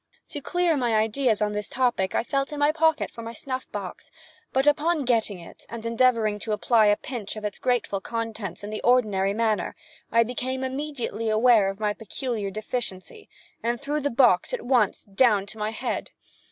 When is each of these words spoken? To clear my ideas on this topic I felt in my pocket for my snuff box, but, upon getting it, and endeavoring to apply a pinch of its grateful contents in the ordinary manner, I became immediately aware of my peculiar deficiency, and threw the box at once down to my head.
To 0.29 0.41
clear 0.41 0.75
my 0.75 0.95
ideas 0.95 1.43
on 1.43 1.53
this 1.53 1.69
topic 1.69 2.15
I 2.15 2.23
felt 2.23 2.51
in 2.51 2.57
my 2.57 2.71
pocket 2.71 3.11
for 3.11 3.21
my 3.21 3.33
snuff 3.33 3.71
box, 3.71 4.09
but, 4.51 4.65
upon 4.65 5.05
getting 5.05 5.39
it, 5.39 5.63
and 5.69 5.85
endeavoring 5.85 6.39
to 6.39 6.53
apply 6.53 6.87
a 6.87 6.97
pinch 6.97 7.35
of 7.35 7.45
its 7.45 7.59
grateful 7.59 8.01
contents 8.01 8.63
in 8.63 8.71
the 8.71 8.81
ordinary 8.81 9.35
manner, 9.35 9.75
I 10.11 10.23
became 10.23 10.63
immediately 10.63 11.29
aware 11.29 11.69
of 11.69 11.79
my 11.79 11.93
peculiar 11.93 12.49
deficiency, 12.49 13.29
and 13.61 13.79
threw 13.79 13.99
the 14.01 14.09
box 14.09 14.55
at 14.55 14.63
once 14.63 15.03
down 15.03 15.45
to 15.45 15.59
my 15.59 15.69
head. 15.69 16.09